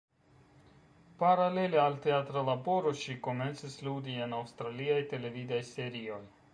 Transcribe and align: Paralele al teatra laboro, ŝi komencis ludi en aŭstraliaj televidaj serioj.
Paralele 1.23 1.81
al 1.81 1.97
teatra 2.07 2.43
laboro, 2.49 2.95
ŝi 3.05 3.19
komencis 3.31 3.79
ludi 3.89 4.19
en 4.27 4.35
aŭstraliaj 4.43 5.01
televidaj 5.15 5.65
serioj. 5.75 6.23